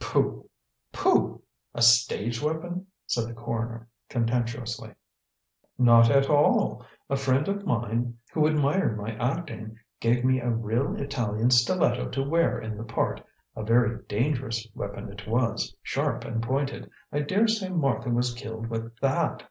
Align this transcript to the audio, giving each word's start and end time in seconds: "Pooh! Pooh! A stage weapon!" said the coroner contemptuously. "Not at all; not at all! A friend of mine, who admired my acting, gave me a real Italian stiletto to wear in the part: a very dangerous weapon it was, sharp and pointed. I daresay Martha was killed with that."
"Pooh! 0.00 0.50
Pooh! 0.92 1.40
A 1.72 1.80
stage 1.80 2.42
weapon!" 2.42 2.88
said 3.06 3.28
the 3.28 3.32
coroner 3.34 3.86
contemptuously. 4.08 4.92
"Not 5.78 6.10
at 6.10 6.28
all; 6.28 6.28
not 6.28 6.28
at 6.28 6.28
all! 6.28 6.86
A 7.08 7.16
friend 7.16 7.46
of 7.46 7.64
mine, 7.64 8.18
who 8.32 8.48
admired 8.48 8.98
my 8.98 9.14
acting, 9.14 9.78
gave 10.00 10.24
me 10.24 10.40
a 10.40 10.50
real 10.50 10.96
Italian 10.96 11.52
stiletto 11.52 12.08
to 12.08 12.22
wear 12.28 12.58
in 12.58 12.76
the 12.76 12.82
part: 12.82 13.24
a 13.54 13.62
very 13.62 14.02
dangerous 14.08 14.66
weapon 14.74 15.08
it 15.08 15.24
was, 15.28 15.72
sharp 15.84 16.24
and 16.24 16.42
pointed. 16.42 16.90
I 17.12 17.20
daresay 17.20 17.68
Martha 17.68 18.10
was 18.10 18.34
killed 18.34 18.66
with 18.66 18.98
that." 18.98 19.48